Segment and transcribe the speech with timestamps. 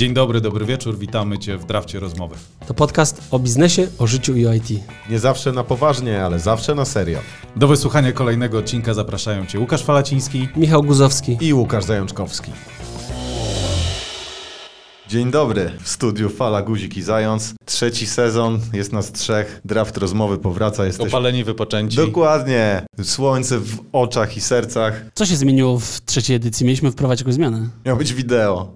[0.00, 2.36] Dzień dobry, dobry wieczór, witamy Cię w Drafcie Rozmowy.
[2.66, 4.68] To podcast o biznesie, o życiu i o IT.
[5.10, 7.18] Nie zawsze na poważnie, ale zawsze na serio.
[7.56, 10.48] Do wysłuchania kolejnego odcinka zapraszają Cię Łukasz Falaciński.
[10.56, 11.36] Michał Guzowski.
[11.40, 12.52] I Łukasz Zajączkowski.
[15.08, 17.54] Dzień dobry, w studiu Fala, Guzik i Zając.
[17.64, 21.10] Trzeci sezon, jest nas trzech, draft rozmowy powraca, jesteśmy...
[21.10, 21.96] Opaleni, wypoczęci.
[21.96, 25.04] Dokładnie, słońce w oczach i sercach.
[25.14, 26.66] Co się zmieniło w trzeciej edycji?
[26.66, 27.68] Mieliśmy wprowadzić jakąś zmianę.
[27.86, 28.72] Miał być wideo.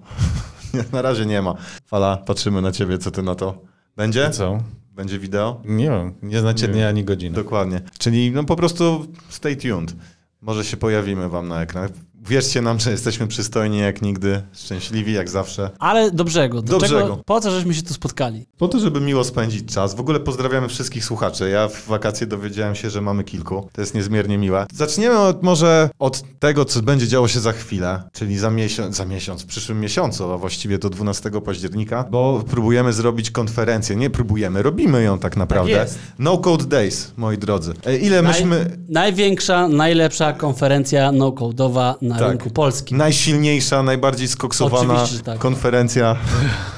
[0.91, 1.55] Na razie nie ma.
[1.85, 3.61] Fala, patrzymy na ciebie, co ty na to?
[3.95, 4.29] Będzie?
[4.29, 4.63] Co?
[4.91, 5.61] Będzie wideo?
[5.65, 6.73] Nie wiem, nie znacie Nie.
[6.73, 7.35] dnia ani godziny.
[7.35, 7.81] Dokładnie.
[7.97, 9.95] Czyli no po prostu stay tuned.
[10.41, 11.91] Może się pojawimy wam na ekranach.
[12.27, 15.69] Wierzcie nam, że jesteśmy przystojni jak nigdy, szczęśliwi jak zawsze.
[15.79, 16.61] Ale do brzegu.
[16.61, 17.21] Do, Do czego.
[17.25, 18.45] Po co żeśmy się tu spotkali?
[18.57, 19.95] Po to, żeby miło spędzić czas.
[19.95, 21.49] W ogóle pozdrawiamy wszystkich słuchaczy.
[21.49, 23.69] Ja w wakacje dowiedziałem się, że mamy kilku.
[23.73, 24.65] To jest niezmiernie miłe.
[24.73, 29.05] Zaczniemy od, może od tego, co będzie działo się za chwilę, czyli za miesiąc, za
[29.05, 33.95] miesiąc, w przyszłym miesiącu, a właściwie to 12 października, bo próbujemy zrobić konferencję.
[33.95, 35.71] Nie próbujemy, robimy ją tak naprawdę.
[35.71, 35.99] jest.
[36.19, 37.73] no Code Days, moi drodzy.
[37.85, 38.77] E, Ile Naj, myśmy...
[38.89, 42.29] Największa, najlepsza konferencja no-code'owa na Tak.
[42.29, 42.97] rynku polskim.
[42.97, 45.39] Najsilniejsza, najbardziej skoksowana że tak.
[45.39, 46.15] konferencja.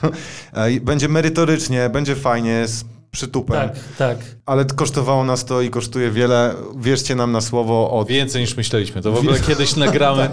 [0.81, 3.55] Będzie merytorycznie, będzie fajnie, z przytupem.
[3.69, 4.17] Tak, tak.
[4.45, 6.53] Ale kosztowało nas to i kosztuje wiele.
[6.77, 8.07] Wierzcie nam na słowo od...
[8.07, 9.02] Więcej niż myśleliśmy.
[9.02, 10.29] To w ogóle kiedyś nagramy,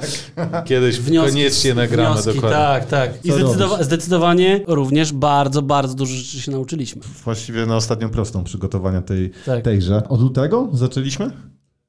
[0.64, 2.58] kiedyś Wnioski, koniecznie nagramy wnioski, dokładnie.
[2.58, 3.24] Tak, tak.
[3.24, 7.02] I zdecydowa- zdecydowanie również bardzo, bardzo dużo rzeczy się nauczyliśmy.
[7.24, 9.64] Właściwie na ostatnią prostą przygotowania tej, Tak.
[9.64, 10.02] tejże.
[10.08, 11.30] Od lutego zaczęliśmy?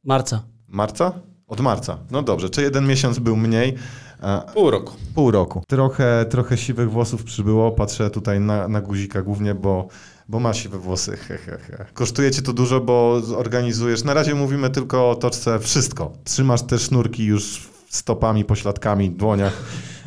[0.04, 0.44] Marca.
[0.68, 1.12] Marca?
[1.48, 1.98] Od marca.
[2.12, 3.76] No dobrze, czy jeden miesiąc był mniej?
[4.24, 4.94] E, Pół roku.
[5.16, 5.64] Pół roku.
[5.68, 7.72] Trochę, trochę siwych włosów przybyło.
[7.72, 9.88] Patrzę tutaj na, na guzika głównie, bo,
[10.30, 11.18] bo ma siwe włosy.
[11.18, 11.86] He, he, he.
[11.94, 14.04] Kosztuje cię to dużo, bo organizujesz.
[14.04, 16.12] Na razie mówimy tylko o toczce wszystko.
[16.24, 19.64] Trzymasz te sznurki już stopami, pośladkami, dłoniach.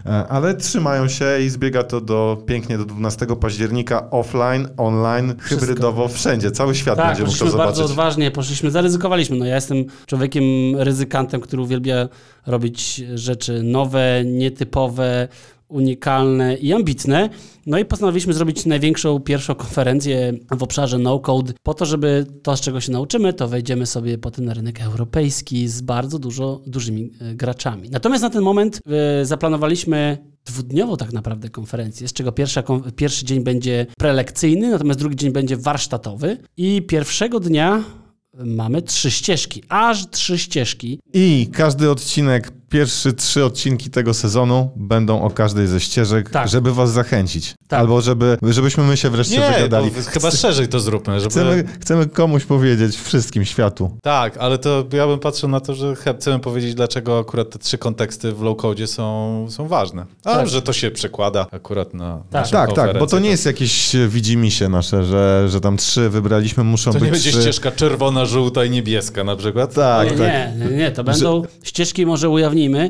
[0.07, 6.09] E, Ale trzymają się i zbiega to do pięknie do 12 października offline, online, hybrydowo,
[6.09, 6.51] wszędzie.
[6.51, 7.91] Cały świat Tak, będzie to poszliśmy bardzo zobaczyć.
[7.91, 9.37] odważnie, poszliśmy, zaryzykowaliśmy.
[9.37, 10.45] No ja jestem człowiekiem
[10.77, 12.09] ryzykantem, który uwielbia
[12.47, 15.29] robić rzeczy nowe, nietypowe,
[15.69, 17.31] unikalne i ambitne.
[17.67, 22.61] No i postanowiliśmy zrobić największą, pierwszą konferencję w obszarze no-code po to, żeby to, z
[22.61, 27.35] czego się nauczymy, to wejdziemy sobie potem na rynek europejski z bardzo dużo, dużymi e,
[27.35, 27.91] graczami.
[27.91, 28.81] Natomiast na ten moment
[29.21, 32.63] e, zaplanowaliśmy dwudniową tak naprawdę konferencję, z czego pierwsza,
[32.97, 37.85] pierwszy dzień będzie prelekcyjny, natomiast drugi dzień będzie warsztatowy i pierwszego dnia
[38.35, 41.01] mamy trzy ścieżki, aż trzy ścieżki.
[41.15, 46.49] I każdy odcinek, pierwsze trzy odcinki tego sezonu będą o każdej ze ścieżek, Tak.
[46.49, 47.55] żeby was zachęcić.
[47.69, 47.81] Tak.
[47.81, 49.91] Albo żeby, żebyśmy my się wreszcie Nie, wygadali.
[49.91, 51.21] bo chyba szerzej to zróbmy.
[51.21, 51.31] Żeby...
[51.31, 53.91] Chcemy, chcemy komuś powiedzieć, wszystkim światu.
[54.03, 57.79] Tak, ale to ja bym patrzył na to, że chcemy powiedzieć, dlaczego akurat te trzy
[57.79, 60.07] konteksty w low-code są, są ważne.
[60.25, 60.49] A Tak.
[60.49, 62.49] że to się przekłada akurat na Tak.
[62.51, 66.93] Tak, tak, bo to nie jest jakieś widzimisię nasze, że, że tam trzy wybraliśmy, muszą
[66.93, 67.41] To być nie będzie trzy.
[67.41, 69.75] ścieżka czerwona, żółta i niebieska na przykład?
[69.75, 70.71] Tak, nie, tak.
[70.71, 72.29] nie, nie, to będą ścieżki, może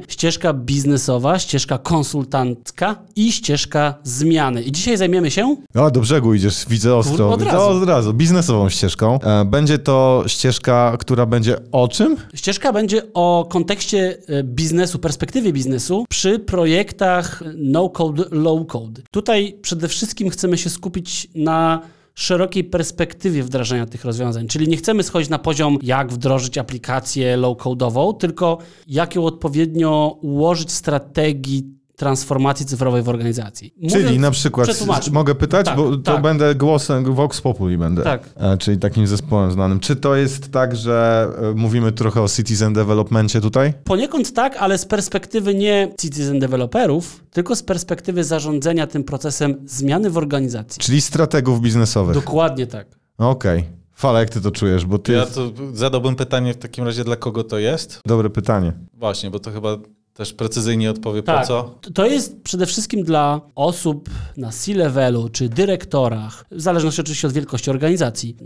[0.09, 4.63] ścieżka biznesowa, ścieżka konsultancka i ścieżka zmiany.
[4.63, 7.33] I dzisiaj zajmiemy się O, do brzegu idziesz, widzę ostro.
[7.33, 7.59] Od razu.
[7.83, 9.19] od razu, biznesową ścieżką.
[9.23, 12.17] E, Będzie to ścieżka, która będzie o czym?
[12.35, 19.01] Ścieżka będzie o kontekście e, biznesu, perspektywie biznesu przy projektach no-code, low-code.
[19.11, 21.81] Tutaj przede wszystkim chcemy się skupić na
[22.19, 28.17] szerokiej perspektywie wdrażania tych rozwiązań, czyli nie chcemy schodzić na poziom, jak wdrożyć aplikację low-code'ową,
[28.17, 33.75] tylko jak ją odpowiednio ułożyć strategii transformacji cyfrowej w organizacji.
[33.91, 34.69] Czyli Mówiąc- na przykład,
[35.13, 36.23] mogę pytać, Tak, bo to tak.
[36.23, 38.31] będę głosem Vox Populi będę, Tak.
[38.37, 39.81] e, czyli takim zespołem znanym.
[39.81, 43.73] Czy to jest tak, że e, mówimy trochę o citizen developmencie tutaj?
[43.85, 50.11] Poniekąd tak, ale z perspektywy nie citizen developerów, tylko z perspektywy zarządzania tym procesem zmiany
[50.11, 50.81] w organizacji.
[50.81, 52.15] Czyli strategów biznesowych.
[52.15, 52.87] Dokładnie tak.
[53.19, 53.65] Okej.
[53.95, 54.87] Fala, jak ty to czujesz?
[54.87, 55.13] Bo ty...
[55.13, 58.01] Ja to zadałbym pytanie w takim razie, dla kogo to jest?
[58.07, 58.73] Dobre pytanie.
[58.95, 59.77] Właśnie, bo to chyba
[60.19, 61.41] też precyzyjnie odpowie Tak.
[61.41, 61.79] po co.
[61.95, 67.71] To jest przede wszystkim dla osób na C-levelu czy dyrektorach, w zależności oczywiście od wielkości
[67.71, 68.37] organizacji.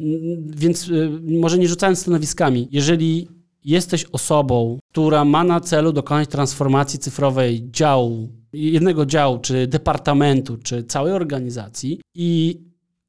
[0.47, 1.11] Więc y,
[1.41, 3.29] może nie rzucając stanowiskami, jeżeli
[3.65, 10.85] jesteś osobą, która ma na celu dokonać transformacji cyfrowej działu, jednego działu, czy departamentu, czy
[10.85, 12.61] całej organizacji i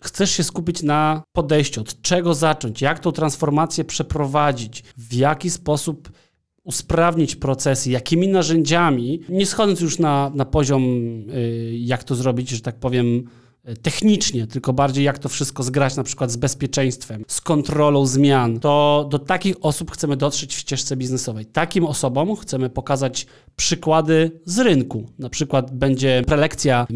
[0.04, 6.10] chcesz się skupić na podejściu, od czego zacząć, jak tą transformację przeprowadzić, w jaki sposób
[6.64, 12.62] usprawnić procesy, jakimi narzędziami, nie schodząc już na, na poziom, y, jak to zrobić, że
[12.62, 13.24] tak powiem,
[13.64, 18.60] e, technicznie, tylko bardziej jak to wszystko zgrać na przykład z bezpieczeństwem, z kontrolą zmian,
[18.60, 21.46] to do takich osób chcemy dotrzeć w ścieżce biznesowej.
[21.46, 23.26] Takim osobom chcemy pokazać
[23.56, 25.10] przykłady z rynku.
[25.20, 26.88] Na przykład będzie prelekcja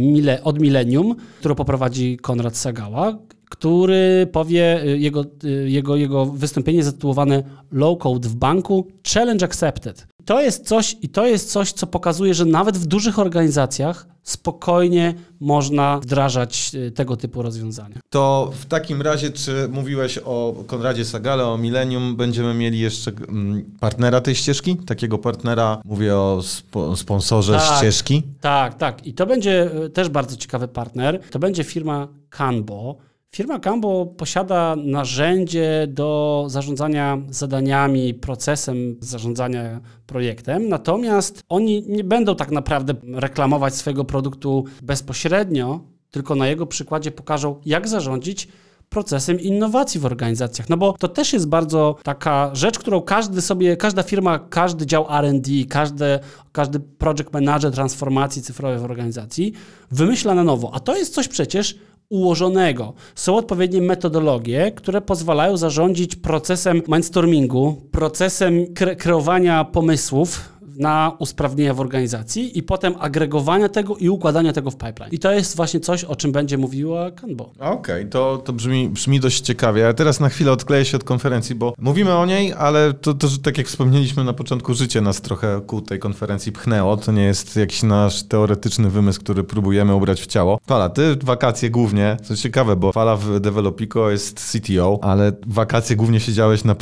[0.44, 3.18] od Millennium, którą poprowadzi Konrad Sagała,
[3.50, 10.08] który powie, y, jego, y, jego, jego wystąpienie zatytułowane Low Code w banku, Challenge Accepted.
[10.26, 15.14] To jest coś, I to jest coś, co pokazuje, że nawet w dużych organizacjach spokojnie
[15.40, 18.00] można wdrażać y, tego typu rozwiązania.
[18.10, 23.64] To w takim razie, czy mówiłeś o Konradzie Sagale, o Millennium, będziemy mieli jeszcze mm,
[23.80, 24.76] partnera tej ścieżki?
[24.76, 28.24] Takiego partnera, mówię o spo, sponsorze tak, ścieżki?
[28.42, 29.08] Tak, tak.
[29.08, 31.20] I to będzie też bardzo ciekawy partner.
[31.32, 33.06] To będzie firma Canbo.
[33.35, 42.51] Firma Cambo posiada narzędzie do zarządzania zadaniami, procesem zarządzania projektem, natomiast oni nie będą tak
[42.51, 45.79] naprawdę reklamować swojego produktu bezpośrednio,
[46.12, 48.47] tylko na jego przykładzie pokażą, jak zarządzić
[48.89, 50.69] procesem innowacji w organizacjach.
[50.69, 55.06] No bo to też jest bardzo taka rzecz, którą każdy sobie, każda firma, każdy dział
[55.09, 56.19] R&D, każdy,
[56.51, 59.53] każdy project manager transformacji cyfrowej w organizacji
[59.91, 60.71] wymyśla na nowo.
[60.74, 61.75] A to jest coś przecież,
[62.09, 62.94] ułożonego.
[63.15, 71.79] Są odpowiednie metodologie, które pozwalają zarządzić procesem mindstormingu, procesem kre kreowania pomysłów na usprawnienia w
[71.79, 75.12] organizacji i potem agregowania tego i układania tego w pipeline.
[75.12, 77.51] I to jest właśnie coś, o czym będzie mówiła Kanbo.
[77.59, 79.88] Okej, okay, to, to brzmi, brzmi dość ciekawie.
[79.88, 83.27] A teraz na chwilę odkleję się od konferencji, bo mówimy o niej, ale to, to
[83.44, 86.97] tak jak wspomnieliśmy na początku, życie nas trochę ku tej konferencji pchnęło.
[86.97, 90.59] To nie jest jakiś nasz teoretyczny wymysł, który próbujemy ubrać w ciało.
[90.68, 96.19] Fala, ty wakacje głównie, co ciekawe, bo Fala w Developico jest CTO, ale wakacje głównie
[96.19, 96.75] siedziałeś na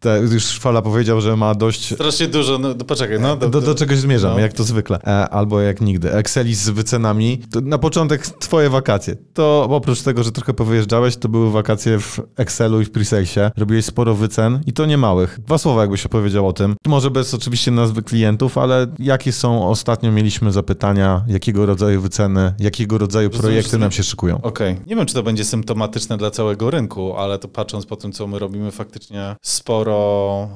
[0.00, 0.32] pre-salesach.
[0.32, 1.94] Już Fala powiedział, że ma dość...
[1.94, 3.36] Strasznie dużo, no, no poczekaj, no.
[3.36, 4.38] Do, do, do czegoś zmierzam, no.
[4.38, 4.98] jak to zwykle.
[5.06, 6.12] E, albo jak nigdy.
[6.12, 7.40] Exceli z wycenami.
[7.52, 9.16] To na początek twoje wakacje.
[9.34, 13.50] To oprócz tego, że trochę powyjeżdżałeś, to były wakacje w Excelu i w Presalesie.
[13.56, 15.40] Robiłeś sporo wycen i to nie małych.
[15.40, 16.76] Dwa słowa jakbyś opowiedział o tym.
[16.86, 22.98] Może bez oczywiście nazwy klientów, ale jakie są, ostatnio mieliśmy zapytania, jakiego rodzaju wyceny, jakiego
[22.98, 24.36] rodzaju projekty nam się szykują.
[24.42, 24.72] Okej.
[24.72, 24.84] Okay.
[24.86, 28.26] Nie wiem, czy to będzie symptomatyczne dla całego rynku, ale to patrząc po tym, co
[28.26, 29.89] my robimy, faktycznie sporo,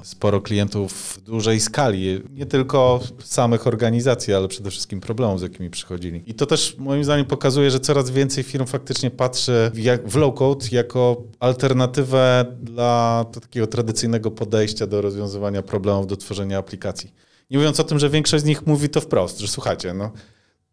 [0.03, 5.71] sporo klientów w dużej skali nie tylko samych organizacji, ale przede wszystkim problemów, z jakimi
[5.71, 6.23] przychodzili.
[6.27, 10.73] I to też moim zdaniem pokazuje, że coraz więcej firm faktycznie patrzy w, w low-code
[10.73, 17.13] jako alternatywę dla takiego tradycyjnego podejścia do rozwiązywania problemów, do tworzenia aplikacji.
[17.51, 20.13] Nie mówiąc o tym, że większość z nich mówi to wprost, że słuchajcie, no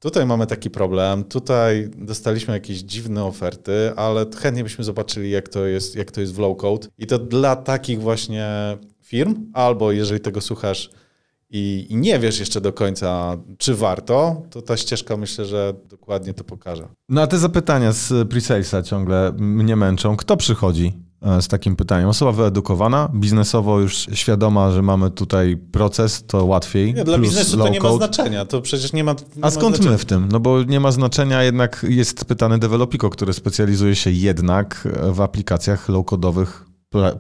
[0.02, 5.66] tutaj mamy taki problem, tutaj dostaliśmy jakieś dziwne oferty, ale chętnie byśmy zobaczyli, jak to
[5.66, 6.88] jest, jak to jest w low-code.
[6.98, 8.48] I to dla takich właśnie
[9.02, 10.90] firm, albo jeżeli tego słuchasz,
[11.54, 16.34] i, i, nie wiesz jeszcze do końca, czy warto, to ta ścieżka myślę, że dokładnie
[16.34, 16.88] to pokaże.
[17.10, 20.18] No a te zapytania z presalesa ciągle mnie męczą.
[20.18, 20.94] Kto przychodzi
[21.42, 22.10] z takim pytaniem?
[22.10, 26.94] Osoba wyedukowana, biznesowo już świadoma, że mamy tutaj proces, to łatwiej.
[26.94, 29.12] Nie, dla biznesu to nie ma znaczenia, to przecież nie ma.
[29.36, 30.30] Nie a skąd my w tym?
[30.32, 35.90] No bo nie ma znaczenia, jednak jest pytany Developiko, który specjalizuje się jednak w aplikacjach
[35.90, 36.66] low-codowych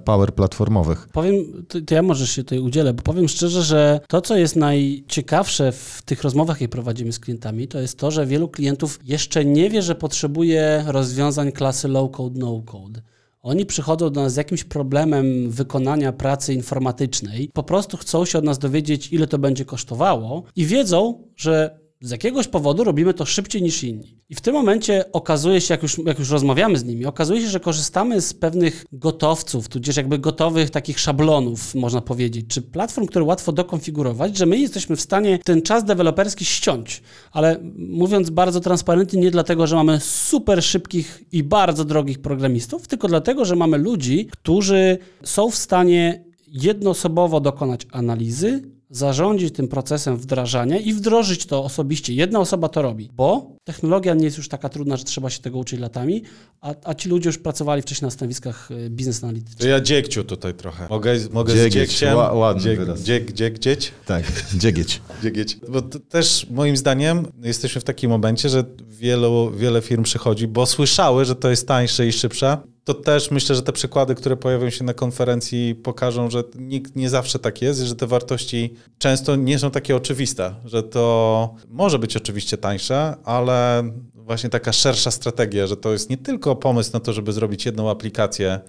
[0.06, 1.08] power platformowych.
[1.14, 1.36] Powiem,
[1.68, 5.72] to, to, ja może się tutaj udzielę, bo powiem szczerze, że to, co jest najciekawsze
[5.72, 9.70] w tych rozmowach, jakie prowadzimy z klientami, to jest to, że wielu klientów jeszcze nie
[9.70, 13.02] wie, że potrzebuje rozwiązań klasy low-code, no-code.
[13.42, 18.44] Oni przychodzą do nas z jakimś problemem wykonania pracy informatycznej, po prostu chcą się od
[18.44, 23.62] nas dowiedzieć, ile to będzie kosztowało i wiedzą, że z jakiegoś powodu robimy to szybciej
[23.62, 24.21] niż inni.
[24.32, 27.48] I w tym momencie okazuje się, jak już, jak już rozmawiamy z nimi, okazuje się,
[27.48, 33.26] że korzystamy z pewnych gotowców, tudzież jakby gotowych takich szablonów, można powiedzieć, czy platform, które
[33.26, 37.02] łatwo dokonfigurować, że my jesteśmy w stanie ten czas deweloperski ściąć.
[37.32, 43.08] Ale mówiąc bardzo transparentnie, nie dlatego, że mamy super szybkich i bardzo drogich programistów, tylko
[43.08, 48.62] dlatego, że mamy ludzi, którzy są w stanie jednoosobowo dokonać analizy,
[48.92, 52.14] zarządzić tym procesem wdrażania i wdrożyć to osobiście.
[52.14, 55.58] Jedna osoba to robi, bo technologia nie jest już taka trudna, że trzeba się tego
[55.58, 56.24] uczyć latami,
[56.62, 59.70] a, a ci ludzie już pracowali wcześniej na stanowiskach y, biznes analitycznych.
[59.70, 60.88] Ja dziegciu tutaj trochę.
[60.90, 62.18] Mogę, mogę Dziegieć, z dziegciem?
[62.18, 63.02] Ła, ładny Dzieg, wyraz.
[63.02, 63.92] Dzieg, dzieg, dzieć?
[64.06, 64.24] Tak,
[64.58, 65.02] dziegieć.
[65.24, 65.58] dziegieć.
[65.70, 71.26] Bo też moim zdaniem jesteśmy w takim momencie, że wielu, wiele firm przychodzi, bo słyszały,
[71.26, 74.84] że to jest tańsze i szybsze, to też myślę, że te przykłady, które pojawią się
[74.84, 79.72] na konferencji, pokażą, że nikt nie zawsze tak jest, że te wartości często nie są
[79.72, 83.84] takie oczywiste, że to może być oczywiście tańsze, ale
[84.14, 87.90] właśnie taka szersza strategia, że to jest nie tylko pomysł na to, żeby zrobić jedną
[87.90, 88.60] aplikację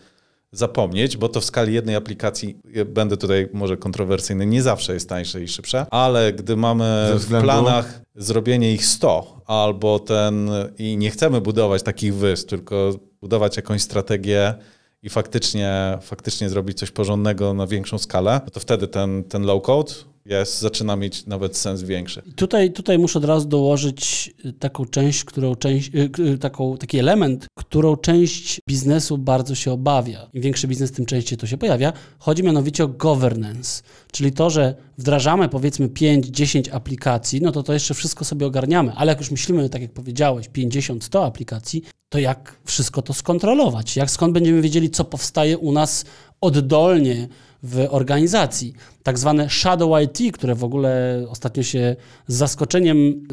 [0.53, 2.57] zapomnieć, bo to w skali jednej aplikacji,
[2.87, 7.19] będę tutaj może kontrowersyjny, nie zawsze jest tańsze i szybsze, ale gdy mamy Ze w
[7.19, 13.57] względu- planach zrobienie ich 100 albo ten i nie chcemy budować takich wysp, tylko budować
[13.57, 14.55] jakąś strategię
[15.03, 19.93] i faktycznie, faktycznie zrobić coś porządnego na większą skalę, to wtedy ten, ten low code
[20.25, 22.23] jest, zaczyna mieć nawet sens większy.
[22.37, 26.99] Tutaj, tutaj muszę od razu dołożyć y, taką część, którą część, y, y, taką, taki
[26.99, 30.29] element, którą część biznesu bardzo się obawia.
[30.33, 31.93] Im większy biznes, tym częściej to się pojawia.
[32.19, 37.95] Chodzi mianowicie o governance, czyli to, że wdrażamy powiedzmy 5-10 aplikacji, no to to jeszcze
[37.95, 43.03] wszystko sobie ogarniamy, ale jak już myślimy, tak jak powiedziałeś, 50-100 aplikacji, to jak wszystko
[43.03, 43.97] to skontrolować?
[43.97, 46.05] Jak skąd będziemy wiedzieli, co powstaje u nas
[46.41, 47.29] oddolnie
[47.63, 48.73] w organizacji.
[49.03, 53.27] Tak zwane shadow IT, które w ogóle ostatnio się z zaskoczeniem,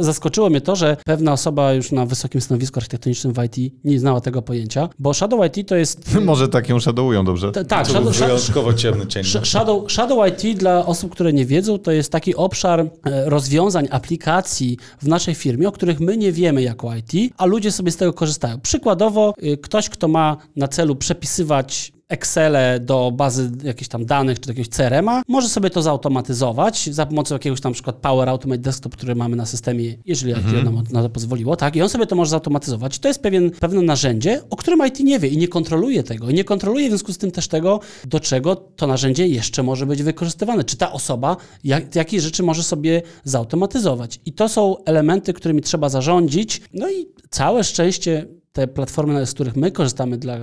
[0.00, 4.00] y, zaskoczyło mnie to, że pewna osoba już na wysokim stanowisku architektonicznym w IT nie
[4.00, 6.14] znała tego pojęcia, bo shadow IT to jest...
[6.24, 7.52] Może tak ją shadowują dobrze.
[7.52, 9.22] T- tak, shadow, wyjątkowo ciemny cień.
[9.22, 12.86] Sh- Shadow, Shadow IT dla osób, które nie wiedzą, to jest taki obszar e,
[13.30, 17.90] rozwiązań, aplikacji w naszej firmie, o których my nie wiemy jako IT, a ludzie sobie
[17.90, 18.60] z tego korzystają.
[18.60, 24.46] Przykładowo, y, ktoś, kto ma na celu przepisywać Excele do bazy jakichś tam danych czy
[24.46, 28.96] do jakiegoś CRM-a, może sobie to zautomatyzować za pomocą jakiegoś tam przykład Power Automate Desktop,
[28.96, 32.16] który mamy na systemie, jeżeli IT nam na to pozwoliło, tak, i on sobie to
[32.16, 32.98] może zautomatyzować.
[32.98, 36.30] To jest pewien, pewne narzędzie, o którym IT nie wie i nie kontroluje tego.
[36.30, 39.86] I nie kontroluje w związku z tym też tego, do czego to narzędzie jeszcze może
[39.86, 40.64] być wykorzystywane.
[40.64, 44.20] Czy ta osoba jak, jakie rzeczy może sobie zautomatyzować.
[44.26, 46.62] I to są elementy, którymi trzeba zarządzić.
[46.74, 50.36] No i całe szczęście te platformy, z których my korzystamy dla,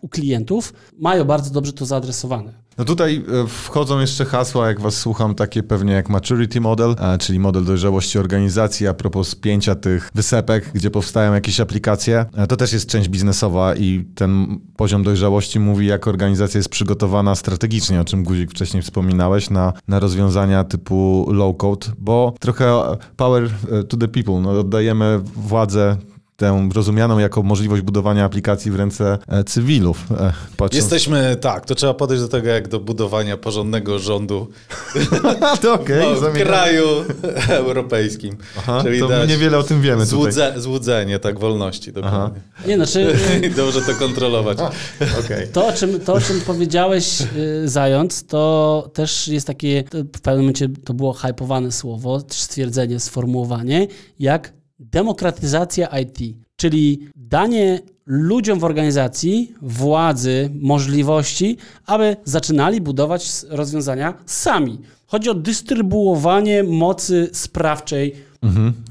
[0.00, 2.68] u klientów, mają bardzo dobrze to zaadresowane.
[2.78, 7.18] No tutaj e, wchodzą jeszcze hasła, jak was słucham, takie pewnie jak maturity model, e,
[7.18, 12.26] czyli model dojrzałości organizacji, a propos spięcia tych wysepek, gdzie powstają jakieś aplikacje.
[12.36, 17.34] E, To też jest część biznesowa i ten poziom dojrzałości mówi, jak organizacja jest przygotowana
[17.34, 23.50] strategicznie, o czym Guzik wcześniej wspominałeś, na, na rozwiązania typu low code, bo trochę power
[23.88, 25.96] to the people, no oddajemy władzę
[26.38, 30.04] tę rozumianą jako możliwość budowania aplikacji w ręce e, cywilów.
[30.10, 34.48] e, patrząc- Jesteśmy, tak, to trzeba podejść do tego jak do budowania porządnego rządu
[35.62, 36.86] to no, w kraju
[37.48, 38.36] europejskim.
[38.58, 40.08] Aha, Czyli to niewiele o tym wiemy tutaj.
[40.18, 41.92] złudze, złudzenie, tak, wolności.
[41.92, 42.40] Dokładnie.
[42.66, 43.16] Nie, znaczy...
[43.46, 44.58] I dobrze to kontrolować.
[45.24, 45.48] Okej.
[45.52, 50.40] To o, czym, to, o czym powiedziałeś, y, Zając, to też jest takie, w pewnym
[50.40, 53.86] momencie to było hypowane słowo, stwierdzenie, sformułowanie,
[54.18, 61.56] jak demokratyzacja IT, czyli danie ludziom w organizacji władzy, możliwości,
[61.86, 64.78] aby zaczynali budować rozwiązania sami.
[65.06, 68.14] Chodzi o dystrybuowanie mocy sprawczej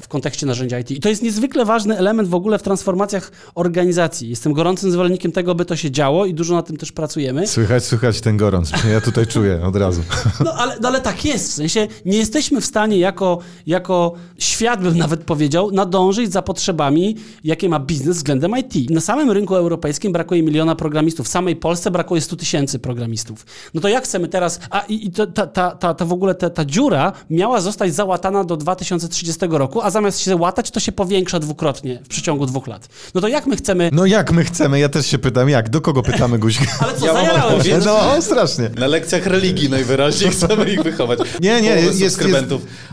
[0.02, 0.92] w kontekście narzędzia IT.
[0.92, 4.30] I to jest niezwykle ważny element w ogóle w transformacjach organizacji.
[4.30, 7.48] Jestem gorącym zwolennikiem tego, by to się działo i dużo na tym też pracujemy.
[7.48, 8.72] Słychać, słychać ten gorąc.
[8.94, 10.02] Ja tutaj czuję od razu.
[10.46, 11.52] No ale, no, ale tak jest.
[11.52, 17.16] W sensie nie jesteśmy w stanie jako, jako świat, bym nawet powiedział, nadążyć za potrzebami,
[17.44, 18.90] jakie ma biznes względem IT.
[18.90, 21.28] Na samym rynku europejskim brakuje miliona programistów.
[21.28, 23.46] W samej Polsce brakuje 100 tysięcy programistów.
[23.74, 24.60] No to jak chcemy teraz...
[24.70, 28.44] A i, i ta, ta, ta, ta w ogóle ta, ta dziura miała zostać załatana
[28.44, 32.88] do 2030 roku, a zamiast się łatać, to się powiększa dwukrotnie w przeciągu dwóch lat.
[33.16, 33.90] No to jak my chcemy...
[33.94, 34.80] No jak my chcemy?
[34.80, 35.70] Ja też się pytam, jak?
[35.70, 36.66] Do kogo pytamy Guźka?
[36.84, 37.80] Ale co, Ja mam zajarałem się.
[37.86, 38.70] No, strasznie.
[38.78, 41.20] Na lekcjach religii najwyraźniej chcemy ich wychować.
[41.42, 42.24] Nie, nie, jest- jest-.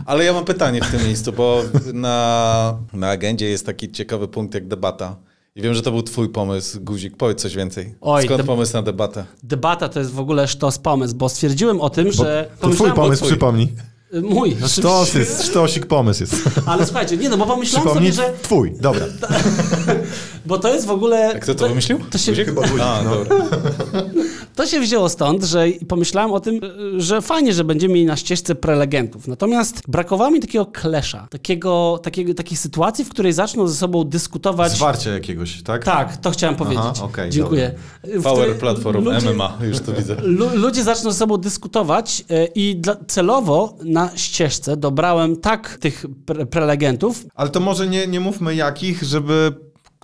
[0.05, 1.61] Ale ja mam pytanie w tym miejscu, bo
[1.93, 5.15] na, na agendzie jest taki ciekawy punkt jak debata.
[5.55, 7.17] I wiem, że to był twój pomysł, Guzik.
[7.17, 7.95] Powiedz coś więcej.
[8.01, 9.25] Oj, Skąd deb- pomysł na debatę?
[9.43, 12.49] Debata to jest w ogóle sztos pomysł, bo stwierdziłem o tym, że...
[12.59, 13.29] To twój pomysł, twój.
[13.31, 13.73] przypomnij.
[14.13, 14.55] Mój.
[14.67, 16.35] Sztos jest, sztosik pomysł jest.
[16.65, 18.33] Ale słuchajcie, nie no, bo pomyślałem sobie, że...
[18.41, 19.05] twój, dobra.
[20.45, 21.33] Bo to jest w ogóle...
[21.35, 21.99] A kto to wymyślił?
[22.11, 22.79] To się, Guzik?
[22.81, 23.35] A, dobra.
[24.55, 26.59] to się wzięło stąd, że pomyślałem o tym,
[26.97, 29.27] że fajnie, że będziemy mieli na ścieżce prelegentów.
[29.27, 34.71] Natomiast brakowało mi takiego klesza, takiego, takiego, takiej sytuacji, w której zaczną ze sobą dyskutować...
[34.71, 35.83] Zwarcie jakiegoś, tak?
[35.83, 36.99] Tak, to chciałem powiedzieć.
[37.01, 37.71] okej, Dziękuję.
[38.03, 40.15] W Power Platform, ludzie- MMA, już to widzę.
[40.21, 44.77] Lu- ludzie zaczną ze sobą dyskutować e, i dla, celowo na ścieżce.
[44.77, 49.55] Dobrałem tak tych pre prelegentów, Ale to może nie, nie mówmy jakich, żeby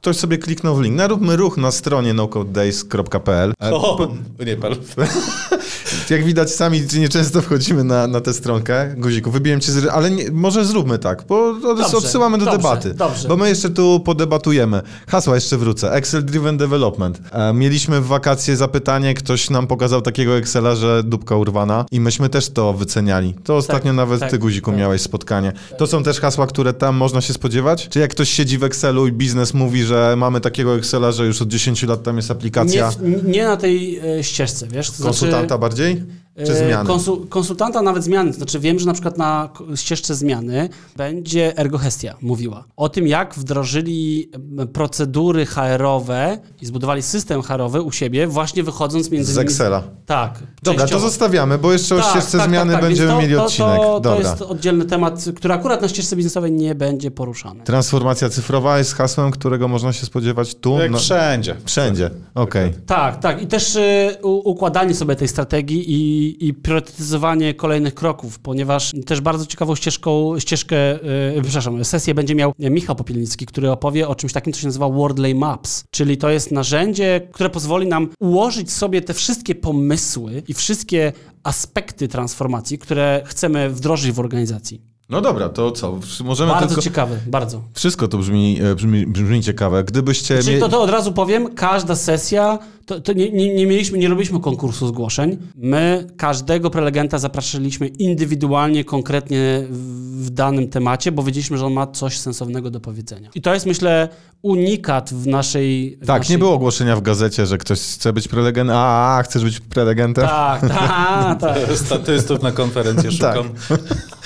[0.01, 0.95] ktoś sobie kliknął w link.
[0.95, 3.53] Naróbmy ruch na stronie nocodedays.pl.
[3.63, 4.11] E, O,
[4.45, 4.75] nie pal.
[6.09, 8.95] Jak widać, sami nieczęsto wchodzimy na, na tę stronkę.
[8.97, 9.87] Guziku, wybiłem cię z...
[9.87, 12.93] Ale nie, może zróbmy tak, bo Dobrze, odsyłamy do dobrze, debaty.
[12.93, 13.27] dobrze.
[13.27, 14.81] Bo my jeszcze tu podebatujemy.
[15.07, 15.93] Hasła jeszcze wrócę.
[15.93, 17.21] Excel Driven Development.
[17.31, 22.29] E, mieliśmy w wakacje zapytanie, ktoś nam pokazał takiego Excela, że dupka urwana i myśmy
[22.29, 23.33] też to wyceniali.
[23.43, 24.79] To ostatnio nawet tak, ty, Guziku, tak.
[24.79, 25.53] miałeś spotkanie.
[25.77, 27.89] To są też hasła, które tam można się spodziewać?
[27.89, 31.25] Czy jak ktoś siedzi w Excelu i biznes mówi, że że mamy takiego Excela, że
[31.25, 34.91] już od 10 lat tam jest aplikacja Nie, w- nie na tej e, ścieżce, wiesz?
[34.91, 36.03] To konsultanta znaczy, bardziej?
[36.37, 36.87] Czy e, zmiany?
[36.87, 38.31] Konsul, konsultanta nawet zmiany.
[38.31, 43.35] To znaczy wiem, że na przykład na ścieżce zmiany będzie Ergohestia mówiła o tym, jak
[43.35, 44.31] wdrożyli
[44.73, 49.37] procedury HR-owe i zbudowali system HR-owy u siebie, właśnie wychodząc między Z.
[49.37, 49.83] Excela.
[50.05, 50.33] Tak.
[50.63, 51.05] Dobra, to częściowo.
[51.09, 53.77] zostawiamy, bo jeszcze o Tak, ścieżce tak, zmiany tak, tak, będziemy to, mieli to, odcinek.
[53.77, 54.29] To, to Dobra.
[54.29, 57.63] jest oddzielny temat, który akurat na ścieżce biznesowej nie będzie poruszany.
[57.63, 60.79] Transformacja cyfrowa jest hasłem, którego można się spodziewać tu.
[60.79, 61.55] Jak no- wszędzie.
[61.65, 62.73] Wszędzie, okej.
[62.85, 63.41] Tak, tak.
[63.41, 69.45] I też y, układanie sobie tej strategii i, i priorytetyzowanie kolejnych kroków, ponieważ też bardzo
[69.45, 70.95] ciekawą ścieżką, ścieżkę,
[71.37, 74.89] y, przepraszam, sesję będzie miał Michał Popielnicki, który opowie o czymś takim, co się nazywa
[74.89, 80.53] Wordlay Maps, czyli to jest narzędzie, które pozwoli nam ułożyć sobie te wszystkie pomysły i
[80.53, 81.13] wszystkie
[81.43, 84.91] aspekty transformacji, które chcemy wdrożyć w organizacji.
[85.11, 85.99] No dobra, to co?
[86.23, 86.81] Możemy Bardzo tylko...
[86.81, 87.61] ciekawe, bardzo.
[87.73, 89.83] Wszystko to brzmi, e, brzmi, brzmi ciekawe.
[89.83, 90.43] Gdybyście...
[90.43, 92.59] Czyli mie- to, to od razu powiem, każda sesja,
[92.91, 95.37] to, to nie, nie, nie mieliśmy, nie robiliśmy konkursu zgłoszeń.
[95.55, 102.17] My każdego prelegenta zapraszaliśmy indywidualnie, konkretnie w, danym temacie, bo wiedzieliśmy, że on ma coś
[102.19, 103.29] sensownego do powiedzenia.
[103.35, 104.09] I to jest, myślę,
[104.41, 105.97] unikat w naszej...
[106.01, 106.33] W Tak, naszej...
[106.35, 108.75] nie było ogłoszenia w gazecie, że ktoś chce być prelegentem.
[108.75, 110.27] A, a, chcesz być prelegentem?
[110.27, 111.57] Tak, tak, tak.
[111.77, 113.35] Statystów na konferencję Tak.
[113.35, 113.51] szukam.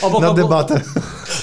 [0.01, 0.81] Obok, Na obok- debatę.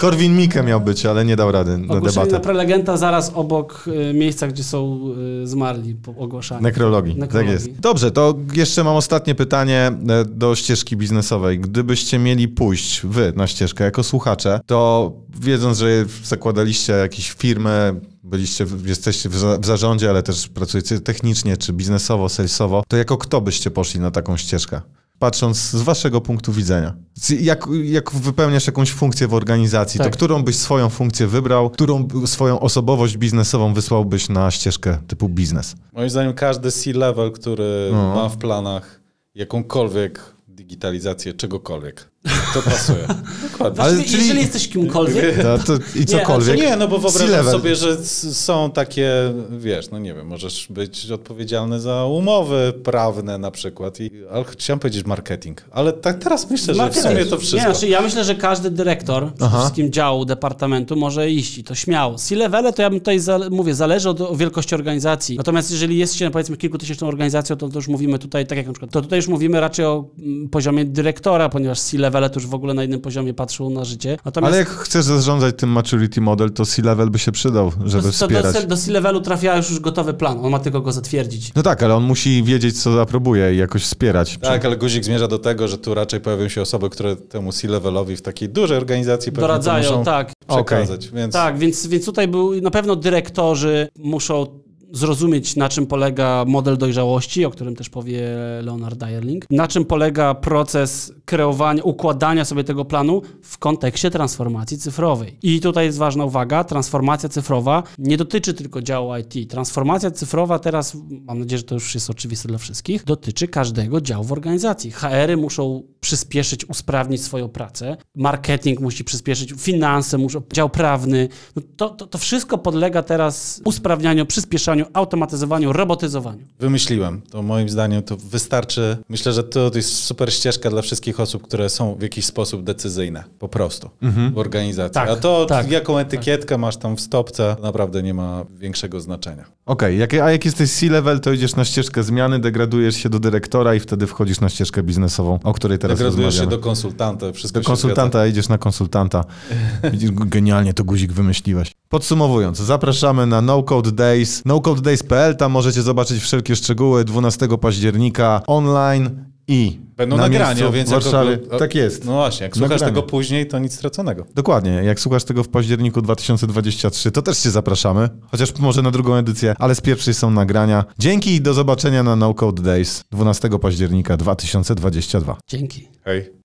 [0.01, 2.41] Korwin Mikke miał być, ale nie dał rady na Ogłoszenie na debatę.
[2.45, 5.01] prelegenta zaraz obok y, miejsca, gdzie są
[5.43, 6.63] y, zmarli po ogłaszaniu.
[6.63, 7.53] Nekrologii, tak Nekrologii.
[7.53, 7.81] jest.
[7.81, 11.59] Dobrze, to jeszcze mam ostatnie pytanie e, do ścieżki biznesowej.
[11.59, 18.67] Gdybyście mieli pójść wy na ścieżkę jako słuchacze, to wiedząc, że zakładaliście jakieś firmy, byliście,
[18.85, 24.01] jesteście w zarządzie, ale też pracujecie technicznie czy biznesowo, salesowo, to jako kto byście poszli
[24.01, 24.81] na taką ścieżkę?
[25.23, 26.95] Patrząc z waszego punktu widzenia.
[27.41, 30.13] Jak, jak wypełniasz jakąś funkcję w organizacji, to Tak.
[30.13, 35.75] którą byś swoją funkcję wybrał, którą swoją osobowość biznesową wysłałbyś na ścieżkę typu biznes?
[35.93, 38.15] Moim zdaniem każdy C-level, który No.
[38.15, 39.01] ma w planach
[39.35, 42.11] jakąkolwiek digitalizację czegokolwiek,
[42.55, 43.07] to pasuje.
[43.53, 43.83] Dokładnie.
[43.83, 46.57] Ale czyli- Jeżeli jesteś kimkolwiek, To, to, I cokolwiek.
[46.57, 47.53] Nie, no bo wyobrażam C-level.
[47.53, 49.11] sobie, że są takie,
[49.59, 54.01] wiesz, no nie wiem, możesz być odpowiedzialny za umowy prawne na przykład.
[54.01, 57.57] I, ale chciałem powiedzieć marketing, ale tak teraz myślę, że w sumie to wszystko.
[57.57, 59.59] Nie, znaczy ja myślę, że każdy dyrektor przede Aha.
[59.59, 62.19] wszystkim działu, departamentu może iść i to śmiało.
[62.19, 65.37] C-levele to ja bym tutaj, za, mówię, zależy od, od wielkości organizacji.
[65.37, 68.73] Natomiast jeżeli jest się, powiedzmy, kilkutysięczną organizacją, to, to już mówimy tutaj, tak jak na
[68.73, 71.79] przykład, to tutaj już mówimy raczej o mm, poziomie dyrektora, ponieważ
[72.13, 74.17] C-levele to już w ogóle na innym poziomie patrzą na życie.
[74.25, 78.09] Natomiast Ale jak chcesz zarządzać tym maturity model, to C-level by się przydał, żeby to,
[78.09, 78.55] to wspierać.
[78.55, 81.55] do, do C-levelu trafia już gotowy plan, on ma tylko go zatwierdzić.
[81.55, 84.39] No tak, ale on musi wiedzieć, co aprobuje i jakoś wspierać.
[84.39, 88.17] Tak, ale guzik zmierza do tego, że tu raczej pojawią się osoby, które temu C-levelowi
[88.17, 90.33] w takiej dużej organizacji Doradzają, muszą tak.
[90.49, 91.09] przekazać.
[91.09, 96.79] Więc Tak, więc, więc tutaj był, na pewno dyrektorzy muszą zrozumieć, na czym polega model
[96.79, 98.23] dojrzałości, o którym też powie
[98.63, 105.39] Leonard Dyerling, na czym polega proces kreowania, układania sobie tego planu w kontekście transformacji cyfrowej.
[105.43, 109.51] I tutaj jest ważna uwaga, transformacja cyfrowa nie dotyczy tylko działu IT.
[109.51, 114.25] Transformacja cyfrowa teraz, mam nadzieję, że to już jest oczywiste dla wszystkich, dotyczy każdego działu
[114.25, 114.91] w organizacji.
[114.91, 121.29] HR-y muszą przyspieszyć, usprawnić swoją pracę, marketing musi przyspieszyć, finanse muszą, dział prawny.
[121.57, 126.43] No to, to, to wszystko podlega teraz usprawnianiu, przyspieszaniu, automatyzowaniu, robotyzowaniu.
[126.61, 127.21] wymyśliłem.
[127.31, 128.97] To moim zdaniem to wystarczy.
[129.09, 132.63] Myślę, że to, to jest super ścieżka dla wszystkich osób, które są w jakiś sposób
[132.65, 133.25] decyzyjne.
[133.39, 133.91] Po prostu.
[134.35, 134.95] W organizacji.
[134.95, 135.71] Tak, A to, tak.
[135.71, 139.45] jaką etykietkę masz tam w stopce, naprawdę nie ma większego znaczenia.
[139.67, 143.75] Okej, jak, a jak jesteś C-level, to idziesz na ścieżkę zmiany, degradujesz się do dyrektora
[143.75, 146.63] i wtedy wchodzisz na ścieżkę biznesową, o której teraz Degradujesz się rozmawiamy.
[146.63, 147.33] do konsultanta.
[147.33, 149.25] Wszystko Do się konsultanta idziesz na konsultanta.
[149.93, 151.73] Widzisz, genialnie to guzik wymyśliłeś.
[151.89, 154.43] Podsumowując, zapraszamy na No Code Days,
[154.73, 160.89] nocodedays.pl, tam możecie zobaczyć wszelkie szczegóły 12 października online i Będą na nagrania, miejscu więc
[160.89, 161.31] w Warszawie.
[161.31, 162.05] jak- Tak jest.
[162.05, 162.93] No właśnie, jak słuchasz Nagranie.
[162.95, 164.25] tego później, to nic straconego.
[164.35, 169.15] Dokładnie, jak słuchasz tego w październiku 2023, to też cię zapraszamy, chociaż może na drugą
[169.15, 170.85] edycję, ale z pierwszej są nagrania.
[170.99, 175.37] Dzięki i do zobaczenia na No Code Days 12 października 2022.
[175.49, 175.89] Dzięki.
[176.05, 176.42] Hej.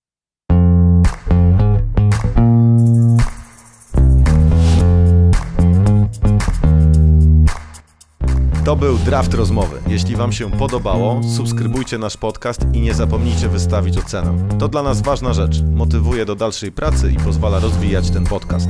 [8.78, 9.82] był draft rozmowy.
[9.88, 14.48] Jeśli Wam się podobało, subskrybujcie nasz podcast i nie zapomnijcie wystawić ocenę.
[14.60, 15.62] To dla nas ważna rzecz.
[15.76, 18.70] Motywuje do dalszej pracy i pozwala rozwijać ten podcast.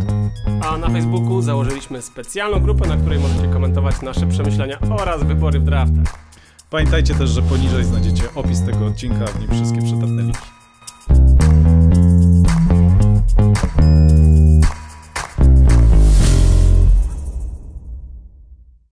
[0.61, 5.63] A na Facebooku założyliśmy specjalną grupę, na której możecie komentować nasze przemyślenia oraz wybory w
[5.63, 6.13] draftach.
[6.69, 10.39] Pamiętajcie też, że poniżej znajdziecie opis tego odcinka, w nim wszystkie przydatne linki.